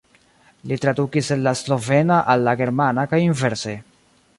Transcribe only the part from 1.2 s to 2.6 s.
el la slovena al la